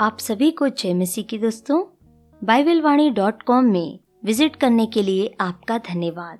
आप 0.00 0.18
सभी 0.18 0.50
को 0.50 0.68
जय 0.68 0.92
मसीह 0.94 1.24
की 1.24 1.38
दोस्तों। 1.38 1.82
बाइबल 2.42 2.80
वाणी 2.82 3.10
डॉट 3.10 3.42
कॉम 3.42 3.64
में 3.64 3.98
विज़िट 4.24 4.54
करने 4.56 4.86
के 4.86 5.02
लिए 5.02 5.34
आपका 5.40 5.76
धन्यवाद। 5.78 6.38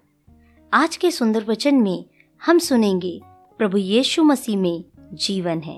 आज 0.73 0.97
के 0.97 1.11
सुंदर 1.11 1.45
वचन 1.45 1.75
में 1.75 2.05
हम 2.43 2.59
सुनेंगे, 2.59 3.21
प्रभु 3.61 3.79
यीशु 3.79 4.23
मसीह 4.23 4.57
में 4.59 4.85
जीवन 5.15 5.61
है। 5.61 5.77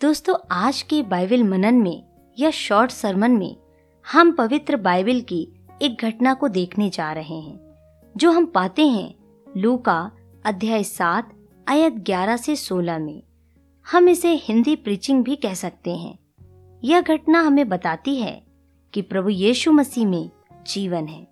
दोस्तों, 0.00 0.34
आज 0.50 0.82
के 0.82 1.02
बाइबल 1.02 1.44
मनन 1.44 1.74
में 1.74 2.02
या 2.38 2.50
शॉर्ट 2.50 2.90
सरमन 2.90 3.30
में 3.30 3.56
हम 4.04 4.32
पवित्र 4.32 4.76
बाइबल 4.76 5.20
की 5.20 5.40
एक 5.82 6.04
घटना 6.04 6.34
को 6.34 6.48
देखने 6.48 6.90
जा 6.90 7.12
रहे 7.12 7.40
हैं, 7.40 7.58
जो 8.14 8.30
हम 8.30 8.46
पाते 8.46 8.86
हैं 8.86 9.14
लू 9.46 9.76
का 9.78 10.10
अध्याय 10.44 10.84
सात, 10.84 11.32
आयत 11.66 11.92
ग्यारह 11.92 12.36
से 12.36 12.56
सोलह 12.56 12.98
में। 12.98 13.22
हम 13.86 14.08
इसे 14.08 14.34
हिंदी 14.34 14.76
प्रीचिंग 14.76 15.24
भी 15.24 15.36
कह 15.36 15.54
सकते 15.54 15.96
हैं। 15.96 16.18
यह 16.86 17.00
घटना 17.00 17.40
हमें 17.40 17.68
बताती 17.68 18.16
है 18.16 18.42
कि 18.92 19.02
प्रभु 19.02 19.28
यीशु 19.28 19.72
मसीह 19.72 20.06
में 20.06 20.30
जीवन 20.66 21.06
है। 21.06 21.22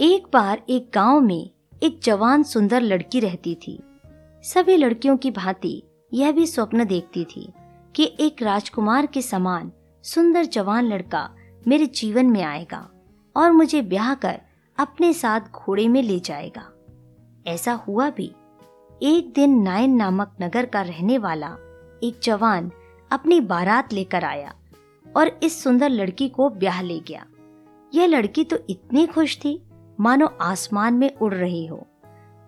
एक 0.00 0.22
बार 0.32 0.62
एक 0.68 0.90
गाँव 0.94 1.20
में 1.20 1.50
एक 1.82 2.00
जवान 2.02 2.42
सुंदर 2.42 2.80
लड़की 2.80 3.20
रहती 3.20 3.54
थी। 3.54 3.82
सभी 4.42 4.76
लड़कियों 4.76 5.16
की 5.16 5.30
भांति 5.30 5.82
यह 6.12 6.32
भी 6.32 6.46
स्वप्न 6.46 6.84
देखती 6.84 7.24
थी 7.24 7.52
कि 7.96 8.16
एक 8.20 8.42
राजकुमार 8.42 9.06
के 9.06 9.22
समान 9.22 9.72
सुंदर 10.02 10.44
जवान 10.44 10.84
लड़का 10.84 11.34
मेरे 11.68 11.86
जीवन 11.86 12.26
में 12.26 12.42
आएगा 12.42 12.90
और 13.36 13.52
मुझे 13.52 13.82
ब्याह 13.82 14.14
कर 14.14 14.40
अपने 14.78 15.12
साथ 15.12 15.40
घोड़े 15.40 15.88
में 15.88 16.02
ले 16.02 16.20
जाएगा। 16.20 16.72
ऐसा 17.46 17.72
हुआ 17.72 18.10
भी। 18.10 18.34
एक 19.02 19.32
दिन 19.34 19.62
नायन 19.62 19.90
नामक 19.90 20.36
नगर 20.42 20.66
का 20.66 20.82
रहने 20.82 21.18
वाला 21.18 21.56
एक 22.02 22.20
जवान 22.22 22.72
अपनी 23.10 23.40
बारात 23.40 23.92
लेकर 23.92 24.24
आया 24.24 24.54
और 25.16 25.40
इस 25.42 25.62
सुंदर 25.62 25.88
लड़की 25.88 26.28
को 26.28 26.50
ब्याह 26.50 26.82
ले 26.82 27.00
गया। 27.00 27.26
यह 27.94 28.06
लड़की 28.06 28.44
तो 28.44 28.58
इतनी 28.70 29.06
खुश 29.06 29.36
थी, 29.36 29.62
मानो 30.00 30.26
आसमान 30.26 30.94
में 30.94 31.14
उड़ 31.14 31.34
रही 31.34 31.66
हो। 31.66 31.86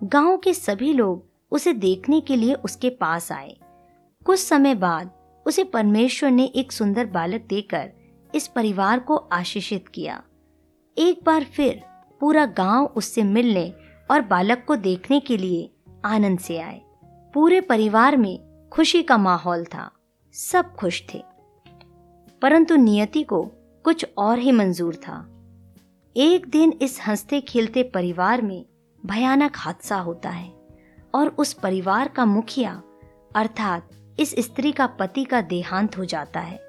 गाँव 0.03 0.37
के 0.37 0.55
सभी 0.55 0.93
लोग 0.93 1.27
उसे 1.51 1.73
देखने 1.73 2.21
के 2.21 2.37
लिए 2.37 2.55
उसके 2.55 2.91
पास 2.91 3.33
आए। 3.33 3.57
कुछ 4.25 4.39
समय 4.39 4.75
बाद 4.75 5.11
उसे 5.47 5.65
परमेश्वर 5.65 6.31
ने 6.31 6.45
एक 6.45 6.73
सुंदर 6.73 7.07
बालक 7.07 7.41
देकर 7.41 7.91
इस 8.35 8.49
परिवार 8.49 8.99
को 8.99 9.17
आशीषित 9.17 9.89
किया। 9.89 10.23
एक 10.99 11.21
बार 11.27 11.45
फिर 11.45 11.83
पूरा 12.21 12.47
गाँव 12.47 12.85
उससे 12.85 13.23
मिलने 13.23 13.75
और 14.11 14.21
बालक 14.21 14.65
को 14.69 14.77
देखने 14.77 15.21
के 15.21 15.37
लिए 15.37 15.71
आनंद 16.05 16.39
से 16.39 16.59
आए। 16.59 16.81
पूरे 17.35 17.61
परिवार 17.61 18.17
में 18.17 18.69
खुशी 18.73 19.03
का 19.03 19.17
माहौल 19.17 19.65
था। 19.65 19.91
सब 20.33 20.75
खुश 20.75 21.03
थे। 21.15 21.25
परंतु 22.43 22.77
नियति 22.77 23.23
को 23.23 23.43
कुछ 23.85 24.07
और 24.19 24.39
ही 24.39 24.53
मंजूर 24.53 24.95
था। 24.95 25.29
एक 26.17 26.47
दिन 26.47 26.79
इस 26.83 27.01
हँसते 27.07 27.41
खेलते 27.41 27.83
परिवार 27.83 28.43
में 28.43 28.67
भयानक 29.07 29.53
हादसा 29.57 29.97
होता 29.97 30.31
है 30.31 30.53
और 31.15 31.29
उस 31.29 31.53
परिवार 31.53 32.09
का 32.09 32.25
मुखिया, 32.25 32.83
अर्थात 33.37 33.91
इस 34.21 34.35
स्त्री 34.39 34.73
का 34.73 34.87
पति 34.87 35.25
का 35.25 35.41
देहांत 35.41 35.99
हो 35.99 36.05
जाता 36.05 36.41
है। 36.41 36.61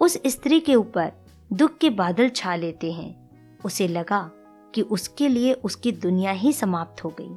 उस 0.00 0.18
स्त्री 0.26 0.60
के 0.60 0.74
ऊपर 0.74 1.12
दुख 1.52 1.78
के 1.78 1.90
बादल 1.90 2.28
छा 2.28 2.54
लेते 2.54 2.92
हैं। 2.92 3.30
उसे 3.64 3.88
लगा 3.88 4.30
कि 4.74 4.82
उसके 4.82 5.28
लिए 5.28 5.52
उसकी 5.52 5.92
दुनिया 5.92 6.32
ही 6.32 6.52
समाप्त 6.52 7.04
हो 7.04 7.14
गई। 7.20 7.30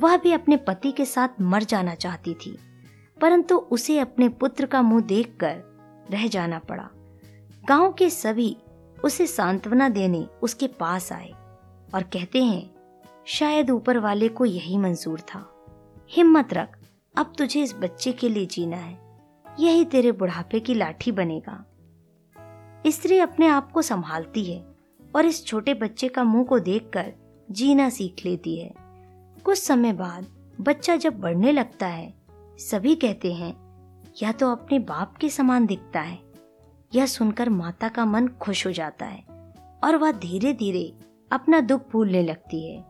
वह 0.00 0.16
भी 0.16 0.32
अपने 0.32 0.56
पति 0.56 0.92
के 0.92 1.04
साथ 1.04 1.28
मर 1.40 1.62
जाना 1.62 1.94
चाहती 1.94 2.34
थी। 2.34 2.58
परंतु 3.20 3.56
उसे 3.56 3.98
अपने 3.98 4.28
पुत्र 4.28 4.66
का 4.66 4.82
मुँह 4.82 5.02
देखकर 5.02 5.62
रह 6.10 6.26
जाना 6.26 6.58
पड़ा। 6.58 6.88
गाँव 7.68 7.92
के 7.92 8.10
सभी 8.10 8.56
उसे 9.04 9.26
सांत्वना 9.26 9.88
देने 9.88 10.26
उसके 10.42 10.66
पास 10.66 11.12
आए 11.12 11.30
और 11.94 12.02
कहते 12.02 12.44
हैं, 12.44 12.70
शायद 13.26 13.70
ऊपर 13.70 13.98
वाले 13.98 14.28
को 14.28 14.44
यही 14.44 14.78
मंजूर 14.78 15.20
था। 15.20 15.66
हिम्मत 16.10 16.54
रख, 16.54 16.78
अब 17.16 17.32
तुझे 17.38 17.62
इस 17.62 17.74
बच्चे 17.74 18.12
के 18.12 18.28
लिए 18.28 18.46
जीना 18.46 18.76
है। 18.76 18.98
यही 19.58 19.84
तेरे 19.84 20.12
बुढ़ापे 20.12 20.60
की 20.60 20.74
लाठी 20.74 21.12
बनेगा। 21.12 21.64
स्त्री 22.86 23.18
अपने 23.18 23.46
आप 23.46 23.72
को 23.72 23.82
संभालती 23.82 24.44
है 24.44 24.64
और 25.16 25.24
इस 25.24 25.46
छोटे 25.46 25.74
बच्चे 25.74 26.08
का 26.08 26.24
मुँह 26.24 26.44
को 26.44 26.58
देखकर 26.58 27.12
जीना 27.50 27.88
सीख 27.88 28.24
लेती 28.24 28.58
है। 28.58 28.74
कुछ 29.44 29.58
समय 29.58 29.92
बाद 29.92 30.26
बच्चा 30.60 30.96
जब 30.96 31.20
बढ़ने 31.20 31.52
लगता 31.52 31.86
है 31.86 32.19
सभी 32.60 32.94
कहते 32.94 33.32
हैं 33.32 33.54
यह 34.22 34.32
तो 34.32 34.50
अपने 34.52 34.78
बाप 34.78 35.16
के 35.16 35.28
समान 35.28 35.66
दिखता 35.66 36.00
है 36.00 36.18
यह 36.92 37.06
सुनकर 37.06 37.48
माता 37.48 37.88
का 37.88 38.04
मन 38.04 38.26
खुश 38.40 38.66
हो 38.66 38.72
जाता 38.72 39.06
है, 39.06 39.22
और 39.84 39.96
वह 39.96 40.12
धीरे 40.12 40.52
धीरे 40.52 40.92
अपना 41.32 41.60
दुख 41.60 41.90
भूलने 41.92 42.22
लगती 42.22 42.60
है। 42.66 42.84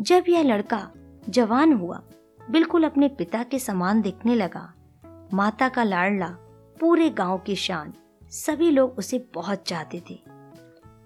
जब 0.00 0.24
यह 0.28 0.42
लड़का 0.42 0.90
जवान 1.28 1.72
हुआ, 1.72 2.02
बिल्कुल 2.50 2.84
अपने 2.84 3.08
पिता 3.08 3.42
के 3.42 3.58
समान 3.58 4.00
दिखने 4.02 4.34
लगा, 4.34 4.72
माता 5.34 5.68
का 5.68 5.82
लाडला 5.82 6.28
पूरे 6.80 7.10
गाँव 7.10 7.38
की 7.38 7.56
शान, 7.56 7.92
सभी 8.28 8.70
लोग 8.70 8.98
उसे 8.98 9.18
बहुत 9.34 9.62
चाहते 9.62 10.02
थे। 10.10 10.18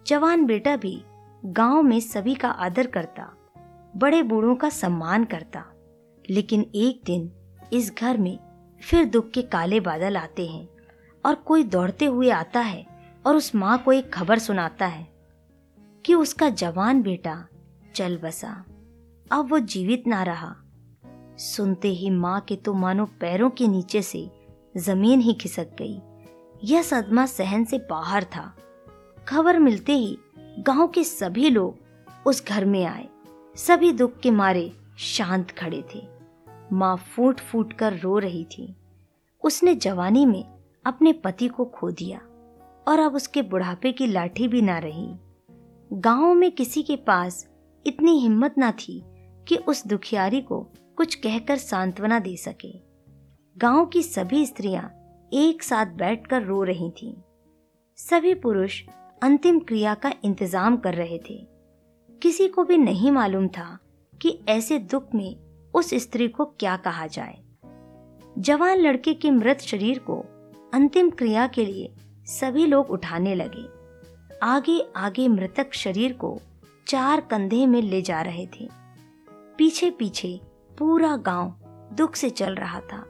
जवान 0.07 0.45
बेटा 0.47 0.77
भी 0.77 1.03
गाँव 1.45 1.83
में 1.83 1.99
सभी 2.01 2.35
का 2.35 2.49
आदर 2.49 2.87
करता, 2.87 3.31
बड़े 3.97 4.23
बूढ़ों 4.23 4.55
का 4.55 4.69
सम्मान 4.69 5.25
करता, 5.25 5.65
लेकिन 6.31 6.71
एक 6.75 7.03
दिन 7.07 7.31
इस 7.73 7.93
घर 7.99 8.17
में 8.17 8.39
फिर 8.83 9.05
दुख 9.05 9.31
के 9.31 9.43
काले 9.43 9.81
बादल 9.81 10.17
आते 10.17 10.47
हैं 10.47 10.69
और 11.27 11.35
कोई 11.35 11.63
दौड़ते 11.63 12.05
हुए 12.05 12.31
आता 12.31 12.61
है 12.61 12.87
और 13.27 13.37
उस 13.37 13.55
माँ 13.55 13.79
को 13.79 13.93
एक 13.93 14.13
खबर 14.13 14.39
सुनाता 14.39 14.87
है 14.87 15.09
कि 16.05 16.15
उसका 16.15 16.49
जवान 16.49 17.03
बेटा 17.03 17.47
चल 17.95 18.17
बसा। 18.17 18.65
अब 19.31 19.51
वो 19.51 19.59
जीवित 19.59 20.07
ना 20.07 20.23
रहा। 20.23 20.57
सुनते 21.39 21.89
ही 21.89 22.11
माँ 22.11 22.41
के 22.41 22.57
तो 22.57 22.75
मानो 22.75 23.07
पैरों 23.07 23.51
के 23.51 23.69
नीचे 23.69 24.03
से 24.03 24.31
ज़मीन 24.77 25.21
ही 25.21 25.35
खिसक 25.35 25.69
गई। 25.83 26.01
यह 26.65 26.83
सदमा 26.83 27.27
सहन 27.27 27.65
से 27.65 27.79
बाहर 27.79 28.25
था। 28.25 28.57
खबर 29.29 29.59
मिलते 29.59 29.93
ही 29.93 30.19
गाँव 30.39 30.89
के 30.89 31.05
सभी 31.05 31.51
लोग 31.51 31.79
उस 32.27 32.47
घर 32.47 32.65
में 32.65 32.85
आए। 32.85 33.09
सभी 33.57 33.93
दुख 33.93 34.19
के 34.19 34.31
मारे 34.31 34.73
शांत 34.99 35.51
खड़े 35.51 35.85
थे। 35.95 36.18
माँ 36.73 36.97
फूट 36.97 37.41
फूट 37.41 37.73
कर 37.73 37.93
रो 37.93 38.19
रही 38.19 38.45
थी। 38.45 38.75
उसने 39.45 39.75
जवानी 39.75 40.27
में 40.27 40.45
अपने 40.87 41.13
पति 41.13 41.49
को 41.49 41.65
खो 41.65 41.91
दिया 41.91 42.21
और 42.87 42.99
अब 42.99 43.15
उसके 43.15 43.43
बुढ़ापे 43.43 43.93
की 43.93 44.07
लाठी 44.07 44.49
भी 44.49 44.63
ना 44.63 44.79
रही। 44.79 45.09
गाँव 45.91 46.35
में 46.35 46.51
किसी 46.53 46.83
के 46.83 46.97
पास 46.97 47.47
इतनी 47.87 48.19
हिम्मत 48.19 48.55
ना 48.59 48.71
थी 48.73 49.03
कि 49.49 49.57
उस 49.57 49.87
दुखियारी 49.87 50.41
को 50.41 50.61
कुछ 50.97 51.15
कहकर 51.15 51.57
सांत्वना 51.57 52.19
दे 52.19 52.37
सके। 52.37 52.73
गाँव 53.57 53.87
की 53.87 54.03
सभी 54.03 54.45
स्त्रियाँ 54.47 54.91
एक 55.33 55.63
साथ 55.63 55.87
बैठकर 55.87 56.43
रो 56.43 56.63
रही 56.63 56.91
थीं। 56.91 57.13
सभी 57.99 58.35
पुरुष 58.35 58.83
अंतिम 59.23 59.59
क्रिया 59.59 59.95
का 59.95 60.13
इंतज़ाम 60.25 60.77
कर 60.77 60.95
रहे 60.95 61.19
थे। 61.19 61.37
किसी 62.23 62.49
को 62.49 62.65
भी 62.65 62.77
नहीं 62.77 63.11
मालूम 63.11 63.49
था 63.49 63.79
कि 64.15 64.39
ऐसे 64.49 64.79
दुख 64.79 65.15
में 65.15 65.48
उस 65.75 65.95
स्त्री 65.95 66.29
को 66.29 66.45
क्या 66.45 66.77
कहा 66.77 67.07
जाए? 67.07 67.39
जवान 68.39 68.79
लड़के 68.79 69.15
के 69.15 69.31
मृत 69.31 69.61
शरीर 69.61 69.99
को 69.99 70.25
अंतिम 70.75 71.11
क्रिया 71.11 71.47
के 71.47 71.65
लिए 71.65 71.95
सभी 72.25 72.67
लोग 72.67 72.91
उठाने 72.91 73.35
लगे। 73.35 73.79
आगे 74.43 74.89
आगे 74.97 75.29
मृतक 75.29 75.75
शरीर 75.75 76.13
को 76.13 76.41
चार 76.87 77.21
कंधे 77.21 77.67
में 77.67 77.83
ले 77.83 78.03
जा 78.03 78.23
रहे 78.23 78.47
थे। 78.47 78.69
पीछे 79.31 79.91
पीछे 79.91 80.41
पूरा 80.79 81.17
गाँव 81.17 81.55
दुख 81.95 82.15
से 82.15 82.31
चल 82.31 82.55
रहा 82.55 82.81
था। 82.81 83.05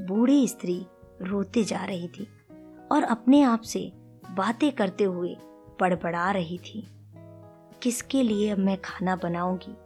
बूढ़ी 0.00 0.48
स्त्री 0.48 0.86
रोते 1.22 1.64
जा 1.64 1.84
रही 1.84 2.08
थी 2.08 2.26
और 2.92 3.02
अपने 3.02 3.42
आप 3.42 3.60
से 3.60 3.92
बातें 4.30 4.72
करते 4.72 5.04
हुए 5.04 5.36
बड़बड़ा 5.80 6.30
रही 6.30 6.58
थी। 6.58 6.86
किसके 7.82 8.22
लिए 8.22 8.50
अब 8.50 8.58
मैं 8.58 8.78
खाना 8.80 9.16
बनाऊँगी? 9.16 9.76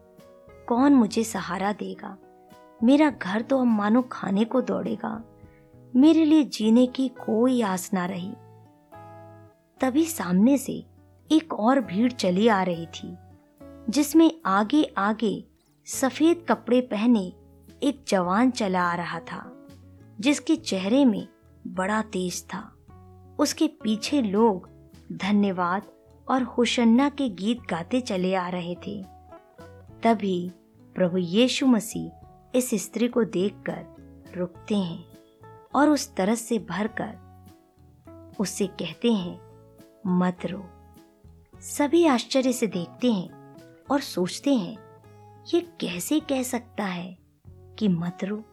कौन 0.69 0.95
मुझे 0.95 1.25
सहारा 1.25 1.73
देगा? 1.73 2.17
मेरा 2.83 3.11
घर 3.11 3.43
तो 3.43 3.59
अब 3.59 3.67
मानो 3.67 4.03
खाने 4.03 4.45
को 4.45 4.61
दौड़ेगा। 4.61 5.23
मेरे 5.97 6.25
लिए 6.25 6.45
जीने 6.45 6.87
की 6.87 7.09
कोई 7.09 7.63
आस 7.63 7.91
ना 7.95 8.07
रही। 8.07 8.33
तभी 9.81 10.05
सामने 10.05 10.59
से 10.59 10.85
एक 11.33 11.55
और 11.55 11.81
भीड़ 11.81 12.13
चली 12.13 12.49
आ 12.49 12.63
रही 12.63 12.87
थी, 12.87 13.17
जिसमें 13.91 14.31
आगे 14.47 14.83
आगे 14.99 15.45
सफ़ेद 15.87 16.47
कपड़े 16.49 16.81
पहने 16.81 17.33
एक 17.83 18.05
जवान 18.09 18.51
चला 18.51 18.83
आ 18.83 18.95
रहा 18.95 19.21
था, 19.21 19.67
जिसके 20.21 20.57
चेहरे 20.57 21.05
में 21.05 21.29
बड़ा 21.67 22.03
तेज 22.03 22.45
था। 22.45 22.71
उसके 23.39 23.67
पीछे 23.67 24.23
लोग 24.23 24.69
धन्यवाद 25.13 25.83
और 26.29 26.43
होशन्ना 26.43 27.09
के 27.09 27.29
गीत 27.29 27.61
गाते 27.71 28.01
चले 28.01 28.35
आ 28.35 28.49
रहे 28.49 28.75
थे। 28.87 29.14
तभी 30.05 30.51
प्रभु 30.95 31.19
यीशु 31.19 31.67
मसीह 31.67 32.11
इस 32.55 32.71
स्त्री 32.71 33.09
को 33.09 33.25
देखकर 33.25 33.87
रुकते 34.37 34.77
हैं 34.77 35.05
और 35.75 35.89
उस 35.89 36.15
तरस 36.15 36.41
से 36.41 36.59
भरकर 36.59 37.45
उससे 38.41 38.67
कहते 38.67 39.13
हैं, 39.13 39.41
मत 40.07 40.39
रो। 40.47 40.65
सभी 41.61 42.07
आश्चर्य 42.07 42.53
से 42.53 42.67
देखते 42.67 43.13
हैं 43.13 43.57
और 43.91 44.01
सोचते 44.01 44.55
हैं, 44.55 44.79
ये 45.55 45.61
कैसे 45.61 46.21
कह 46.21 46.43
सकता 46.43 46.85
है 46.85 47.19
कि 47.49 47.89
मत 47.89 48.19
रो? 48.25 48.45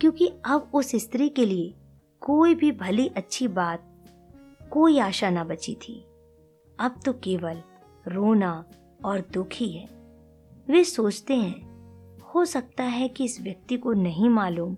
क्योंकि 0.00 0.32
अब 0.44 0.70
उस 0.74 0.92
स्त्री 0.96 1.28
के 1.28 1.46
लिए 1.46 1.74
कोई 2.20 2.54
भी 2.54 2.72
भली 2.72 3.08
अच्छी 3.08 3.48
बात, 3.48 4.06
कोई 4.70 4.98
आशा 4.98 5.30
ना 5.30 5.44
बची 5.44 5.74
थी। 5.74 6.04
अब 6.78 7.00
तो 7.04 7.12
केवल 7.12 7.62
रोना 8.08 8.64
और 9.04 9.20
दुख 9.20 9.48
ही। 9.52 9.72
है 9.72 10.01
वे 10.72 10.84
सोचते 10.84 11.36
हैं, 11.36 12.18
हो 12.20 12.44
सकता 12.44 12.84
है 12.84 13.08
कि 13.08 13.24
इस 13.24 13.40
व्यक्ति 13.40 13.76
को 13.76 13.92
नहीं 13.92 14.28
मालूम, 14.28 14.76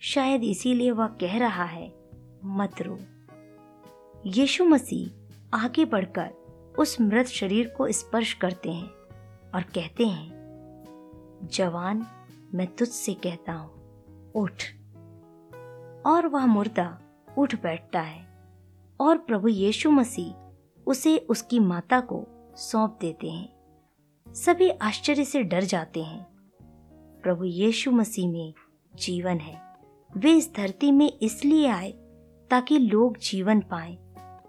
शायद 0.00 0.44
इसीलिए 0.44 0.90
वह 0.90 1.06
कह 1.06 1.38
रहा 1.38 1.64
है, 1.64 1.92
मत 2.44 2.82
रो। 2.82 2.98
यीशु 4.26 4.64
मसीह 4.64 5.56
आगे 5.56 5.84
बढ़कर 5.84 6.30
उस 6.78 7.00
मृत 7.00 7.26
शरीर 7.26 7.68
को 7.68 7.92
स्पर्श 7.92 8.32
करते 8.32 8.72
हैं 8.72 8.90
और 9.54 9.62
कहते 9.62 10.06
हैं, 10.06 10.28
जवान, 11.52 12.06
मैं 12.54 12.66
तुझसे 12.66 13.14
कहता 13.14 13.52
हूँ, 13.52 13.70
उठ। 14.32 14.62
और 16.06 16.26
वह 16.26 16.46
मुर्दा 16.46 17.00
उठ 17.38 17.54
बैठता 17.54 18.00
है 18.00 18.28
और 19.00 19.18
प्रभु 19.18 19.48
यीशु 19.48 19.90
मसीह 19.90 20.34
उसे 20.86 21.18
उसकी 21.18 21.58
माता 21.58 22.00
को 22.00 22.26
सौंप 22.56 22.98
देते 23.00 23.30
हैं। 23.30 23.59
सभी 24.34 24.70
आश्चर्य 24.70 25.24
से 25.24 25.42
डर 25.42 25.64
जाते 25.64 26.02
हैं। 26.02 26.26
प्रभु 27.22 27.44
यीशु 27.44 27.90
मसीह 27.90 28.28
में 28.28 28.54
जीवन 28.94 29.38
है। 29.38 29.62
वे 30.16 30.32
इस 30.32 30.54
धरती 30.54 30.92
में 30.92 31.18
इसलिए 31.22 31.68
आए 31.68 31.90
ताकि 32.50 32.78
लोग 32.78 33.18
जीवन 33.18 33.60
पाएँ 33.60 33.98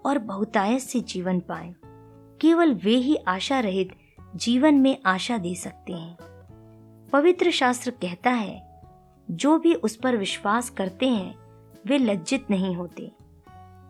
और 0.06 0.18
बहुतायत 0.18 0.80
से 0.80 1.00
जीवन 1.00 1.40
पाएँ। 1.40 1.74
केवल 2.40 2.74
वे 2.74 2.94
ही 2.94 3.16
आशा 3.16 3.60
रहित 3.60 3.88
जीवन 4.36 4.74
में 4.74 4.98
आशा 5.06 5.38
दे 5.38 5.54
सकते 5.54 5.92
हैं। 5.92 6.16
पवित्र 7.12 7.50
शास्त्र 7.50 7.90
कहता 7.90 8.30
है, 8.30 8.82
जो 9.30 9.58
भी 9.58 9.74
उस 9.74 9.96
पर 9.96 10.16
विश्वास 10.16 10.70
करते 10.70 11.08
हैं, 11.08 11.34
वे 11.86 11.98
लज्जित 11.98 12.46
नहीं 12.50 12.76
होते। 12.76 13.12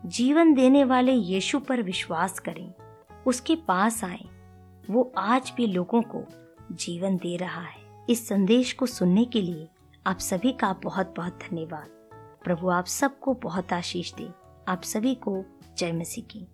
जीवन 0.05 0.53
देने 0.53 0.83
वाले 0.83 1.11
यीशु 1.11 1.59
पर 1.59 1.81
विश्वास 1.81 2.39
करें, 2.39 2.73
उसके 3.27 3.55
पास 3.55 4.03
आए। 4.03 4.32
वो 4.89 5.13
आज 5.17 5.53
भी 5.57 5.67
लोगों 5.67 6.01
को 6.01 6.25
जीवन 6.71 7.17
दे 7.17 7.37
रहा 7.37 7.61
है। 7.61 8.05
इस 8.09 8.27
संदेश 8.27 8.73
को 8.73 8.85
सुनने 8.85 9.25
के 9.25 9.41
लिए 9.41 9.69
आप 10.07 10.17
सभी 10.17 10.51
का 10.51 10.73
बहुत 10.73 11.13
बहुत 11.17 11.33
धन्यवाद। 11.33 11.87
प्रभु 12.43 12.69
आप 12.69 12.85
सबको 12.85 13.33
बहुत 13.33 13.73
आशीष 13.73 14.13
दे। 14.13 14.29
आप 14.67 14.81
सभी 14.83 15.15
को 15.15 15.45
जय 15.77 15.91
मसीह 15.91 16.23
की। 16.23 16.47